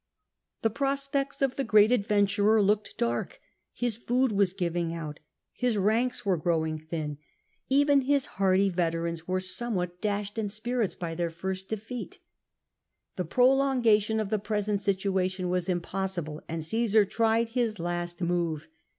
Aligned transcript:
The 0.63 0.71
prospects 0.71 1.43
of 1.43 1.57
the 1.57 1.63
great 1.63 1.91
adventurer 1.91 2.59
looked 2.59 2.97
dark: 2.97 3.39
his 3.71 3.97
food 3.97 4.31
was 4.31 4.51
giving 4.51 4.95
out, 4.95 5.19
his 5.53 5.77
ranks 5.77 6.25
were 6.25 6.37
growing 6.37 6.79
thin, 6.79 7.19
even 7.69 7.99
THE 7.99 8.05
BATTLE 8.05 8.15
OF 8.15 8.21
DYKRHACHIUM 8.23 8.37
285 8.77 8.81
his 8.81 8.81
hardy 8.81 8.91
veterans 8.97 9.27
were 9.27 9.39
somewhat 9.39 10.01
dashed 10.01 10.39
in 10.39 10.49
spirits 10.49 10.95
by 10.95 11.13
their 11.13 11.29
first 11.29 11.69
defeat. 11.69 12.17
The 13.15 13.25
prolongation 13.25 14.19
of 14.19 14.31
the 14.31 14.39
present 14.39 14.79
situa 14.79 15.29
tion 15.29 15.49
was 15.49 15.69
impossible, 15.69 16.41
and 16.49 16.63
Cmsar 16.63 17.07
tried 17.07 17.49
his 17.49 17.77
last 17.77 18.21
move. 18.23 18.67